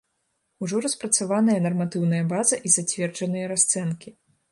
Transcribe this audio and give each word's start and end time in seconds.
Ужо 0.67 0.77
распрацаваная 0.85 1.57
нарматыўная 1.65 2.21
база 2.31 2.59
і 2.71 2.73
зацверджаныя 2.77 3.45
расцэнкі. 3.53 4.09